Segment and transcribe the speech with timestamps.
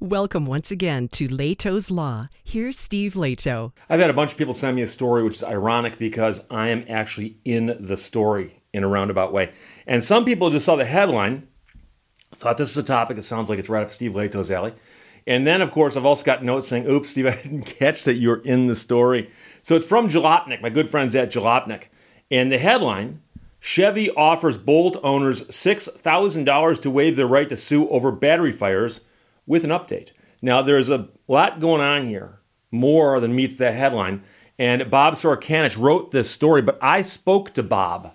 [0.00, 2.28] Welcome once again to Lehto's Law.
[2.44, 3.72] Here's Steve Lehto.
[3.90, 6.68] I've had a bunch of people send me a story, which is ironic because I
[6.68, 9.52] am actually in the story in a roundabout way.
[9.88, 11.48] And some people just saw the headline,
[12.30, 14.72] thought this is a topic that sounds like it's right up Steve Lehto's alley.
[15.26, 18.14] And then, of course, I've also got notes saying, oops, Steve, I didn't catch that
[18.14, 19.32] you're in the story.
[19.64, 21.88] So it's from Jalopnik, my good friends at Jalopnik.
[22.30, 23.20] And the headline
[23.58, 29.00] Chevy offers Bolt owners $6,000 to waive their right to sue over battery fires
[29.48, 30.12] with an update.
[30.40, 32.38] Now, there's a lot going on here,
[32.70, 34.22] more than meets that headline.
[34.56, 38.14] And Bob Sorokanich wrote this story, but I spoke to Bob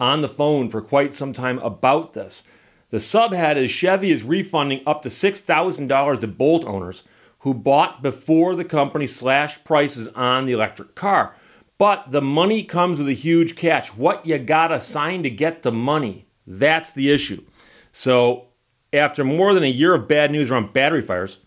[0.00, 2.42] on the phone for quite some time about this.
[2.88, 7.04] The subhead is Chevy is refunding up to $6,000 to Bolt owners
[7.40, 11.34] who bought before the company slashed prices on the electric car.
[11.78, 13.96] But the money comes with a huge catch.
[13.96, 16.26] What you gotta sign to get the money.
[16.46, 17.44] That's the issue.
[17.92, 18.48] So
[18.92, 21.38] after more than a year of bad news around battery fires,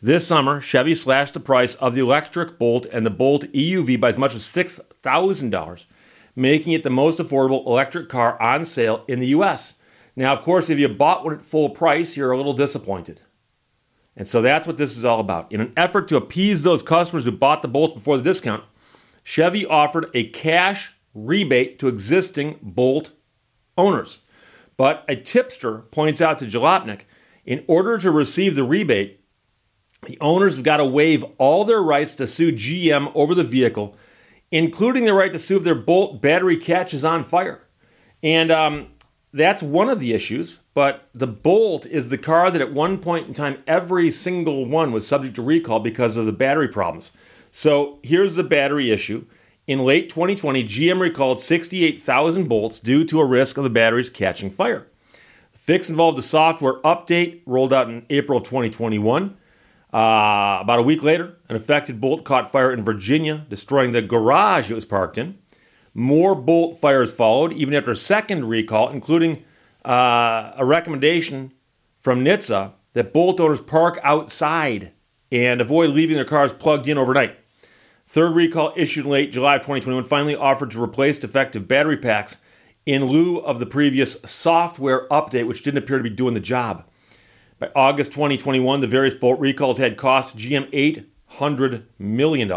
[0.00, 4.08] this summer, Chevy slashed the price of the electric Bolt and the Bolt EUV by
[4.08, 5.86] as much as $6,000,
[6.34, 9.76] making it the most affordable electric car on sale in the US.
[10.16, 13.20] Now, of course, if you bought one at full price, you're a little disappointed.
[14.16, 15.50] And so that's what this is all about.
[15.52, 18.64] In an effort to appease those customers who bought the Bolts before the discount,
[19.22, 23.12] Chevy offered a cash rebate to existing Bolt
[23.78, 24.20] owners.
[24.82, 27.02] But a tipster points out to Jalopnik
[27.46, 29.20] in order to receive the rebate,
[30.08, 33.96] the owners have got to waive all their rights to sue GM over the vehicle,
[34.50, 37.64] including the right to sue if their Bolt battery catches on fire.
[38.24, 38.88] And um,
[39.32, 40.62] that's one of the issues.
[40.74, 44.90] But the Bolt is the car that at one point in time, every single one
[44.90, 47.12] was subject to recall because of the battery problems.
[47.52, 49.26] So here's the battery issue.
[49.68, 54.50] In late 2020, GM recalled 68,000 bolts due to a risk of the batteries catching
[54.50, 54.88] fire.
[55.52, 59.36] The fix involved a software update rolled out in April of 2021.
[59.92, 64.68] Uh, about a week later, an affected bolt caught fire in Virginia, destroying the garage
[64.68, 65.38] it was parked in.
[65.94, 69.44] More bolt fires followed, even after a second recall, including
[69.84, 71.52] uh, a recommendation
[71.96, 74.90] from NHTSA that bolt owners park outside
[75.30, 77.36] and avoid leaving their cars plugged in overnight.
[78.12, 82.42] Third recall issued late July of 2021 finally offered to replace defective battery packs
[82.84, 86.84] in lieu of the previous software update, which didn't appear to be doing the job.
[87.58, 90.70] By August 2021, the various Bolt recalls had cost GM
[91.30, 92.48] $800 million.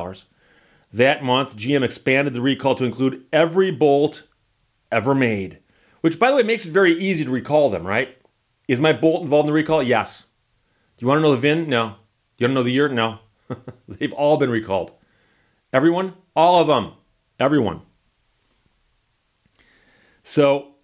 [0.92, 4.28] That month, GM expanded the recall to include every Bolt
[4.92, 5.60] ever made,
[6.02, 8.18] which, by the way, makes it very easy to recall them, right?
[8.68, 9.82] Is my Bolt involved in the recall?
[9.82, 10.28] Yes.
[10.98, 11.70] Do you want to know the VIN?
[11.70, 11.96] No.
[12.36, 12.90] Do you want to know the year?
[12.90, 13.20] No.
[13.88, 14.92] They've all been recalled.
[15.76, 16.14] Everyone?
[16.38, 16.94] All of them.
[17.38, 17.82] Everyone.
[20.24, 20.76] So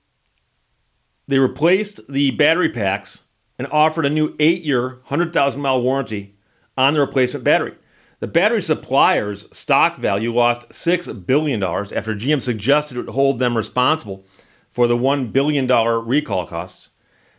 [1.30, 3.24] they replaced the battery packs
[3.58, 6.36] and offered a new eight year, 100,000 mile warranty
[6.78, 7.76] on the replacement battery.
[8.20, 13.56] The battery supplier's stock value lost $6 billion after GM suggested it would hold them
[13.56, 14.26] responsible
[14.70, 15.68] for the $1 billion
[16.06, 16.90] recall costs.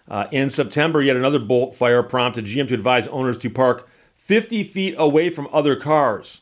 [0.09, 4.65] Uh, in September, yet another bolt fire prompted GM to advise owners to park 50
[4.65, 6.42] feet away from other cars.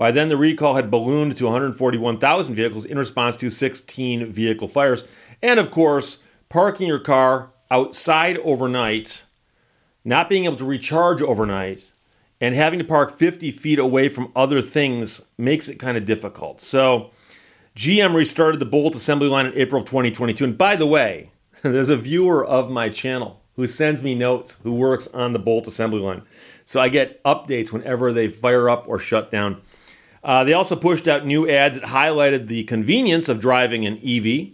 [0.00, 5.04] By then, the recall had ballooned to 141,000 vehicles in response to 16 vehicle fires.
[5.42, 9.26] And of course, parking your car outside overnight,
[10.02, 11.92] not being able to recharge overnight,
[12.40, 16.62] and having to park 50 feet away from other things makes it kind of difficult.
[16.62, 17.10] So,
[17.76, 20.42] GM restarted the Bolt assembly line in April of 2022.
[20.42, 21.30] And by the way,
[21.62, 25.66] there's a viewer of my channel who sends me notes who works on the Bolt
[25.66, 26.22] assembly line.
[26.64, 29.60] So I get updates whenever they fire up or shut down.
[30.22, 34.50] Uh, they also pushed out new ads that highlighted the convenience of driving an EV.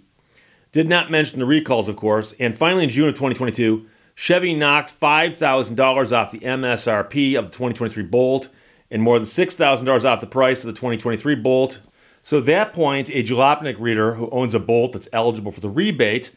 [0.73, 2.35] Did not mention the recalls, of course.
[2.39, 8.03] And finally, in June of 2022, Chevy knocked $5,000 off the MSRP of the 2023
[8.05, 8.49] Bolt
[8.91, 11.81] and more than $6,000 off the price of the 2023 Bolt.
[12.23, 15.69] So at that point, a Jalopnik reader who owns a Bolt that's eligible for the
[15.69, 16.35] rebate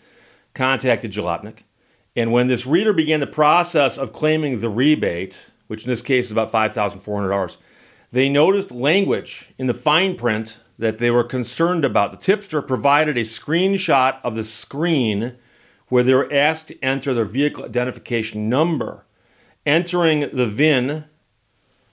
[0.54, 1.60] contacted Jalopnik.
[2.16, 6.26] And when this reader began the process of claiming the rebate, which in this case
[6.26, 7.58] is about $5,400,
[8.12, 12.12] they noticed language in the fine print that they were concerned about.
[12.12, 15.36] The tipster provided a screenshot of the screen
[15.90, 19.06] where they were asked to enter their vehicle identification number.
[19.66, 21.06] Entering the VIN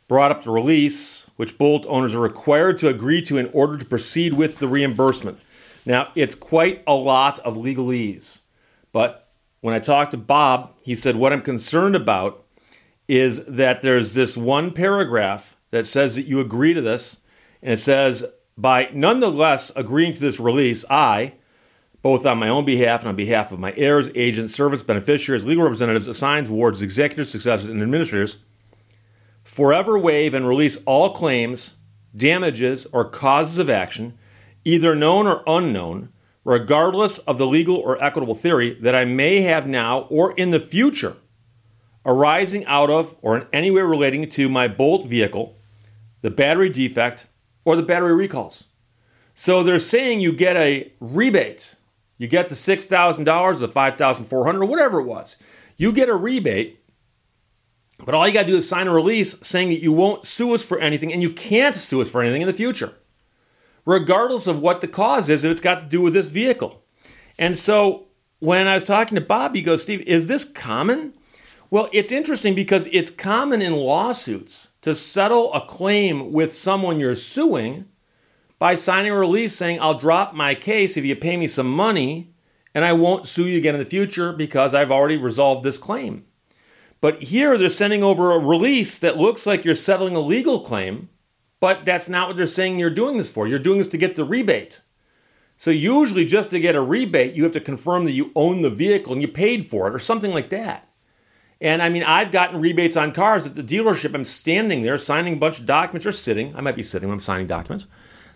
[0.09, 3.85] brought up the release, which Bolt owners are required to agree to in order to
[3.85, 5.41] proceed with the reimbursement.
[5.85, 8.41] Now, it's quite a lot of legalese,
[8.93, 9.29] but
[9.61, 12.45] when I talked to Bob, he said, What I'm concerned about
[13.09, 17.19] is that there's this one paragraph that says that you agree to this.
[17.63, 18.25] And it says,
[18.57, 21.35] by nonetheless agreeing to this release, I,
[22.03, 25.65] both on my own behalf and on behalf of my heirs, agents, servants, beneficiaries, legal
[25.65, 28.39] representatives, assigns, wards, executors, successors, and administrators,
[29.45, 31.75] forever waive and release all claims,
[32.15, 34.17] damages, or causes of action,
[34.65, 36.09] either known or unknown,
[36.45, 40.61] regardless of the legal or equitable theory that I may have now or in the
[40.61, 41.17] future,
[42.05, 45.56] arising out of or in any way relating to my Bolt vehicle,
[46.27, 47.29] the battery defect,
[47.65, 48.65] or the battery recalls.
[49.33, 51.77] So they're saying you get a rebate.
[52.19, 55.37] You get the $6,000, the $5,400, or whatever it was.
[55.77, 56.83] You get a rebate,
[58.05, 60.53] but all you got to do is sign a release saying that you won't sue
[60.53, 62.95] us for anything and you can't sue us for anything in the future,
[63.85, 66.83] regardless of what the cause is, if it's got to do with this vehicle.
[67.39, 68.09] And so
[68.41, 71.15] when I was talking to Bob, he goes, Steve, is this common?
[71.71, 77.17] Well, it's interesting because it's common in lawsuits to settle a claim with someone you're
[77.17, 77.87] suing
[78.57, 82.33] by signing a release saying, I'll drop my case if you pay me some money
[82.73, 86.25] and I won't sue you again in the future because I've already resolved this claim.
[87.01, 91.09] But here they're sending over a release that looks like you're settling a legal claim,
[91.59, 93.49] but that's not what they're saying you're doing this for.
[93.49, 94.83] You're doing this to get the rebate.
[95.57, 98.71] So, usually, just to get a rebate, you have to confirm that you own the
[98.71, 100.86] vehicle and you paid for it or something like that.
[101.61, 104.15] And I mean, I've gotten rebates on cars at the dealership.
[104.15, 106.55] I'm standing there signing a bunch of documents or sitting.
[106.55, 107.87] I might be sitting when I'm signing documents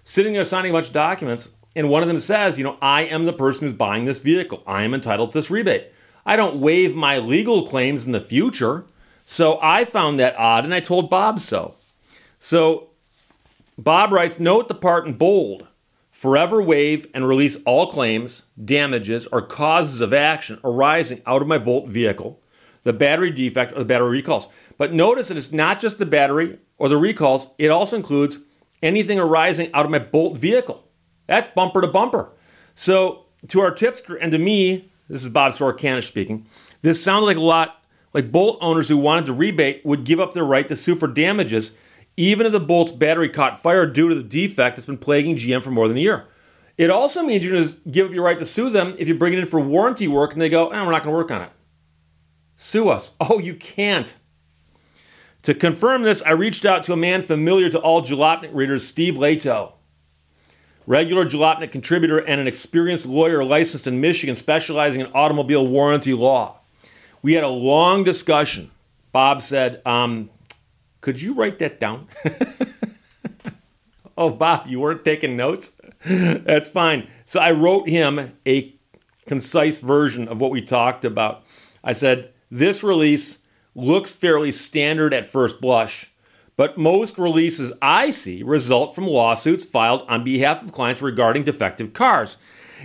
[0.04, 3.02] sitting there signing a bunch of documents, and one of them says, you know, I
[3.02, 4.62] am the person who's buying this vehicle.
[4.66, 5.92] I am entitled to this rebate.
[6.26, 8.86] I don't waive my legal claims in the future.
[9.24, 11.76] So I found that odd, and I told Bob so.
[12.38, 12.90] So
[13.78, 15.66] Bob writes, note the part in bold.
[16.10, 21.56] Forever waive and release all claims, damages, or causes of action arising out of my
[21.56, 22.40] Bolt vehicle,
[22.82, 24.48] the battery defect, or the battery recalls.
[24.78, 28.38] But notice that it's not just the battery or the recalls, it also includes
[28.82, 30.88] anything arising out of my Bolt vehicle.
[31.26, 32.32] That's bumper to bumper.
[32.74, 36.46] So, to our tipster and to me, this is Bob Sorokanish speaking,
[36.82, 37.82] this sounded like a lot
[38.12, 41.06] like Bolt owners who wanted to rebate would give up their right to sue for
[41.06, 41.72] damages,
[42.16, 45.62] even if the Bolt's battery caught fire due to the defect that's been plaguing GM
[45.62, 46.26] for more than a year.
[46.76, 49.14] It also means you're going to give up your right to sue them if you
[49.14, 51.30] bring it in for warranty work and they go, eh, we're not going to work
[51.30, 51.50] on it.
[52.62, 53.12] Sue us.
[53.18, 54.14] Oh, you can't.
[55.44, 59.14] To confirm this, I reached out to a man familiar to all Jalopnik readers, Steve
[59.14, 59.72] Lehto.
[60.86, 66.58] Regular Jalopnik contributor and an experienced lawyer licensed in Michigan specializing in automobile warranty law.
[67.22, 68.70] We had a long discussion.
[69.10, 70.28] Bob said, um,
[71.00, 72.08] Could you write that down?
[74.18, 75.80] oh, Bob, you weren't taking notes?
[76.04, 77.08] That's fine.
[77.24, 78.74] So I wrote him a
[79.24, 81.46] concise version of what we talked about.
[81.82, 83.38] I said, This release
[83.76, 86.12] looks fairly standard at first blush,
[86.56, 91.92] but most releases I see result from lawsuits filed on behalf of clients regarding defective
[91.92, 92.38] cars.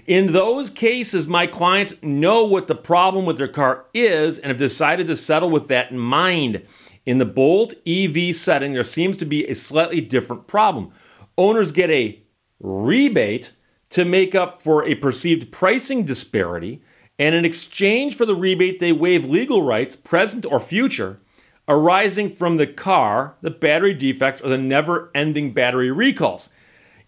[0.05, 4.57] In those cases, my clients know what the problem with their car is and have
[4.57, 6.61] decided to settle with that in mind.
[7.05, 10.91] In the Bolt EV setting, there seems to be a slightly different problem.
[11.37, 12.21] Owners get a
[12.59, 13.53] rebate
[13.89, 16.81] to make up for a perceived pricing disparity
[17.17, 21.19] and in exchange for the rebate, they waive legal rights, present or future,
[21.67, 26.49] arising from the car, the battery defects, or the never ending battery recalls.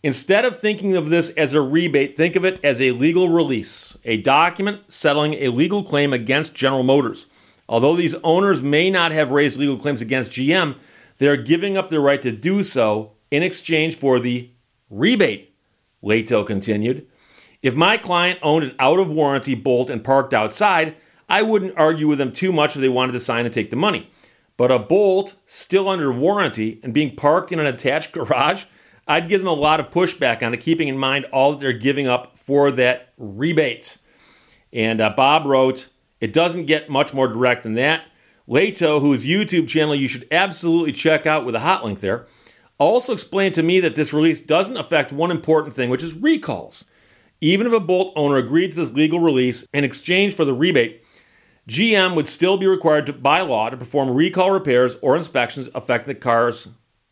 [0.03, 3.97] Instead of thinking of this as a rebate, think of it as a legal release,
[4.05, 7.27] a document settling a legal claim against General Motors.
[7.67, 10.75] Although these owners may not have raised legal claims against GM,
[11.17, 14.49] they are giving up their right to do so in exchange for the
[14.89, 15.53] rebate,
[16.03, 17.07] Lehto continued.
[17.61, 20.95] If my client owned an out of warranty bolt and parked outside,
[21.29, 23.75] I wouldn't argue with them too much if they wanted to sign and take the
[23.75, 24.09] money.
[24.55, 28.65] But a bolt still under warranty and being parked in an attached garage,
[29.07, 31.73] I'd give them a lot of pushback on it, keeping in mind all that they're
[31.73, 33.97] giving up for that rebate.
[34.73, 38.03] And uh, Bob wrote, It doesn't get much more direct than that.
[38.47, 42.25] Lehto, whose YouTube channel you should absolutely check out with a hot link there,
[42.77, 46.85] also explained to me that this release doesn't affect one important thing, which is recalls.
[47.41, 51.03] Even if a Bolt owner agreed to this legal release in exchange for the rebate,
[51.67, 56.13] GM would still be required to, by law to perform recall repairs or inspections affecting
[56.13, 56.69] the car's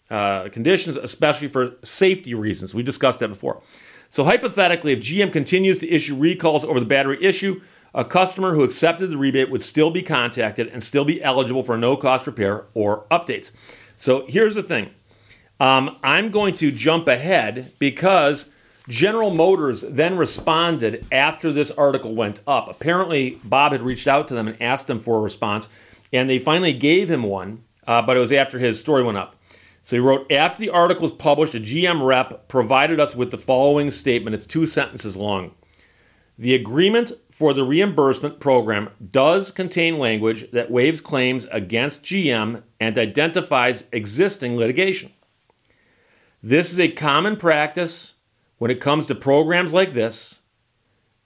[0.09, 2.73] uh, conditions, especially for safety reasons.
[2.73, 3.61] We discussed that before.
[4.09, 7.61] So, hypothetically, if GM continues to issue recalls over the battery issue,
[7.93, 11.77] a customer who accepted the rebate would still be contacted and still be eligible for
[11.77, 13.51] no cost repair or updates.
[13.97, 14.91] So, here's the thing
[15.59, 18.51] um, I'm going to jump ahead because
[18.87, 22.69] General Motors then responded after this article went up.
[22.69, 25.69] Apparently, Bob had reached out to them and asked them for a response,
[26.13, 29.35] and they finally gave him one, uh, but it was after his story went up.
[29.81, 33.37] So he wrote After the article was published, a GM rep provided us with the
[33.37, 34.33] following statement.
[34.33, 35.51] It's two sentences long.
[36.37, 42.97] The agreement for the reimbursement program does contain language that waives claims against GM and
[42.97, 45.13] identifies existing litigation.
[46.41, 48.14] This is a common practice
[48.57, 50.41] when it comes to programs like this.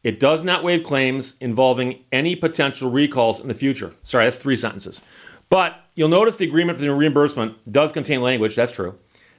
[0.02, 3.94] It does not waive claims involving any potential recalls in the future.
[4.02, 5.02] Sorry, that's three sentences.
[5.50, 8.98] But you'll notice the agreement for the reimbursement does contain language, that's true,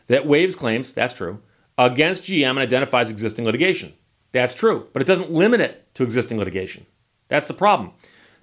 [0.09, 1.41] that waives claims, that's true,
[1.79, 3.95] against GM and identifies existing litigation.
[4.33, 6.85] That's true, but it doesn't limit it to existing litigation.
[7.29, 7.93] That's the problem.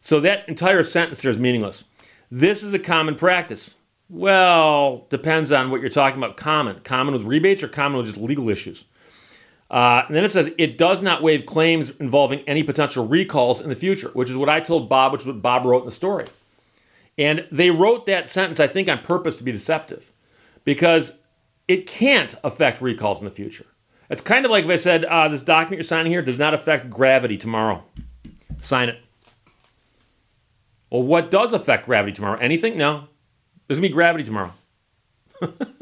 [0.01, 1.83] So that entire sentence there is meaningless.
[2.31, 3.75] This is a common practice.
[4.09, 6.37] Well, depends on what you're talking about.
[6.37, 6.79] Common.
[6.81, 8.85] Common with rebates or common with just legal issues.
[9.69, 13.69] Uh, and then it says it does not waive claims involving any potential recalls in
[13.69, 15.91] the future, which is what I told Bob, which is what Bob wrote in the
[15.91, 16.25] story.
[17.17, 20.13] And they wrote that sentence, I think, on purpose to be deceptive
[20.63, 21.19] because
[21.67, 23.65] it can't affect recalls in the future.
[24.09, 26.53] It's kind of like if I said, uh, this document you're signing here does not
[26.53, 27.83] affect gravity tomorrow.
[28.61, 28.99] Sign it.
[30.89, 32.39] Well, what does affect gravity tomorrow?
[32.39, 32.77] Anything?
[32.77, 33.07] No.
[33.67, 34.53] There's going to be gravity tomorrow.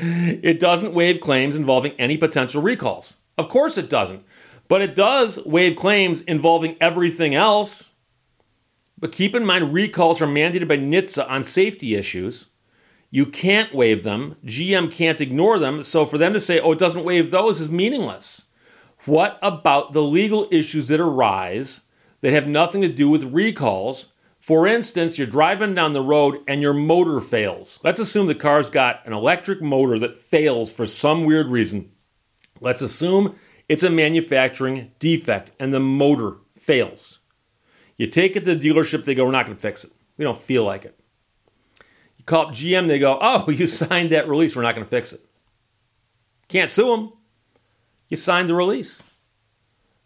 [0.00, 3.16] it doesn't waive claims involving any potential recalls.
[3.38, 4.24] Of course it doesn't.
[4.68, 7.92] But it does waive claims involving everything else.
[8.98, 12.48] But keep in mind, recalls are mandated by NHTSA on safety issues.
[13.10, 14.36] You can't waive them.
[14.44, 15.82] GM can't ignore them.
[15.82, 18.46] So for them to say, oh, it doesn't waive those is meaningless.
[19.04, 21.82] What about the legal issues that arise
[22.20, 24.06] that have nothing to do with recalls?
[24.46, 27.80] For instance, you're driving down the road and your motor fails.
[27.82, 31.90] Let's assume the car's got an electric motor that fails for some weird reason.
[32.60, 33.34] Let's assume
[33.68, 37.18] it's a manufacturing defect and the motor fails.
[37.96, 39.90] You take it to the dealership, they go, We're not going to fix it.
[40.16, 40.96] We don't feel like it
[42.16, 44.88] You call up GM, they go, oh, you signed that release, we're not going to
[44.88, 45.22] fix it.
[46.46, 47.12] Can't sue them.
[48.06, 49.02] You signed the release.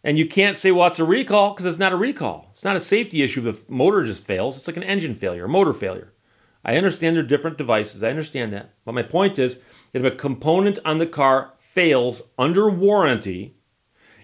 [0.02, 2.49] And you can't say, well, it's a recall because it's not a recall.
[2.50, 4.57] It's not a safety issue the motor just fails.
[4.57, 6.12] It's like an engine failure, a motor failure.
[6.64, 8.02] I understand they're different devices.
[8.02, 8.75] I understand that.
[8.85, 9.61] But my point is
[9.92, 13.57] if a component on the car fails under warranty,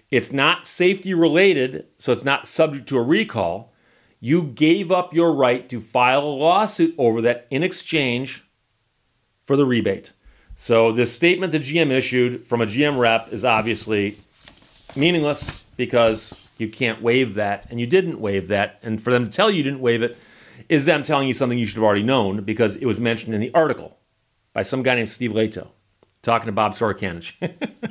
[0.09, 3.73] it's not safety related, so it's not subject to a recall.
[4.19, 8.45] You gave up your right to file a lawsuit over that in exchange
[9.39, 10.13] for the rebate.
[10.55, 14.17] So, this statement the GM issued from a GM rep is obviously
[14.97, 18.79] meaningless because you can't waive that, and you didn't waive that.
[18.81, 20.17] And for them to tell you you didn't waive it
[20.69, 23.41] is them telling you something you should have already known because it was mentioned in
[23.41, 23.99] the article
[24.53, 25.67] by some guy named Steve Lehto
[26.23, 27.33] talking to Bob Sorokanich.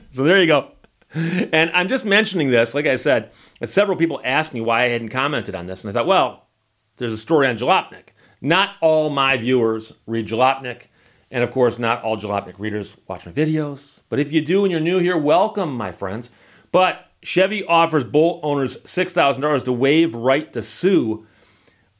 [0.10, 0.72] so, there you go.
[1.14, 3.30] And I'm just mentioning this, like I said,
[3.64, 5.84] several people asked me why I hadn't commented on this.
[5.84, 6.48] And I thought, well,
[6.96, 8.08] there's a story on Jalopnik.
[8.40, 10.88] Not all my viewers read Jalopnik.
[11.30, 14.02] And of course, not all Jalopnik readers watch my videos.
[14.08, 16.30] But if you do and you're new here, welcome, my friends.
[16.76, 21.26] But Chevy offers Bolt owners $6,000 to waive right to sue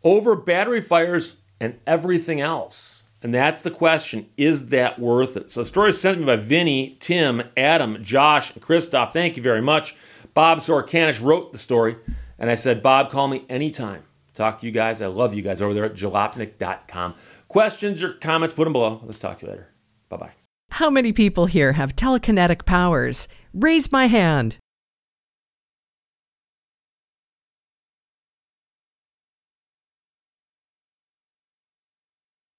[0.05, 3.07] over battery fires and everything else.
[3.23, 5.49] And that's the question is that worth it?
[5.49, 9.15] So, the story is sent to me by Vinny, Tim, Adam, Josh, and Christoph.
[9.15, 9.97] Thank you very much.
[10.35, 11.97] Bob Sorokanich wrote the story,
[12.39, 14.03] and I said, Bob, call me anytime.
[14.35, 15.01] Talk to you guys.
[15.01, 17.15] I love you guys over there at jalopnik.com.
[17.49, 19.01] Questions or comments, put them below.
[19.07, 19.73] Let's talk to you later.
[20.11, 20.33] Bye bye.
[20.73, 23.27] How many people here have telekinetic powers?
[23.55, 24.59] Raise my hand.